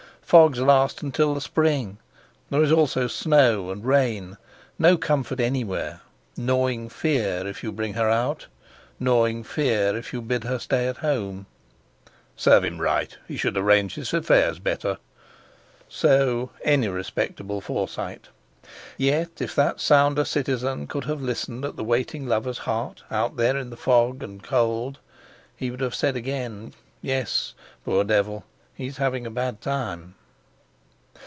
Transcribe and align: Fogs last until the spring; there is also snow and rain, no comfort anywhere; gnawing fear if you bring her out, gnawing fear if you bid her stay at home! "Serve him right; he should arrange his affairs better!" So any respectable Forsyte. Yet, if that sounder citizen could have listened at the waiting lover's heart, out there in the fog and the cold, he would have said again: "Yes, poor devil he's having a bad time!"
Fogs 0.31 0.61
last 0.61 1.01
until 1.03 1.33
the 1.33 1.41
spring; 1.41 1.97
there 2.49 2.63
is 2.63 2.71
also 2.71 3.05
snow 3.07 3.69
and 3.69 3.83
rain, 3.83 4.37
no 4.79 4.95
comfort 4.97 5.41
anywhere; 5.41 5.99
gnawing 6.37 6.87
fear 6.87 7.45
if 7.45 7.61
you 7.65 7.69
bring 7.69 7.95
her 7.95 8.07
out, 8.09 8.47
gnawing 8.97 9.43
fear 9.43 9.93
if 9.97 10.13
you 10.13 10.21
bid 10.21 10.45
her 10.45 10.57
stay 10.57 10.87
at 10.87 10.95
home! 10.99 11.47
"Serve 12.37 12.63
him 12.63 12.79
right; 12.79 13.17
he 13.27 13.35
should 13.35 13.57
arrange 13.57 13.95
his 13.95 14.13
affairs 14.13 14.57
better!" 14.59 14.99
So 15.89 16.51
any 16.63 16.87
respectable 16.87 17.59
Forsyte. 17.59 18.29
Yet, 18.97 19.41
if 19.41 19.53
that 19.55 19.81
sounder 19.81 20.23
citizen 20.23 20.87
could 20.87 21.03
have 21.03 21.21
listened 21.21 21.65
at 21.65 21.75
the 21.75 21.83
waiting 21.83 22.25
lover's 22.25 22.59
heart, 22.59 23.03
out 23.11 23.35
there 23.35 23.57
in 23.57 23.69
the 23.69 23.75
fog 23.75 24.23
and 24.23 24.39
the 24.39 24.47
cold, 24.47 24.97
he 25.57 25.69
would 25.69 25.81
have 25.81 25.93
said 25.93 26.15
again: 26.15 26.73
"Yes, 27.01 27.53
poor 27.83 28.05
devil 28.05 28.45
he's 28.73 28.95
having 28.95 29.25
a 29.25 29.29
bad 29.29 29.59
time!" 29.59 30.15